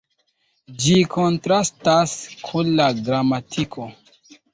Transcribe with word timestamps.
Ĝi 0.85 0.93
kontrastas 1.15 2.13
kun 2.45 2.71
la 2.79 2.87
gramatiko. 3.01 3.87